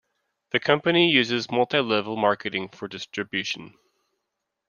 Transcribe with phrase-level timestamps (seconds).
[0.49, 3.75] The company uses multi-level marketing for distribution.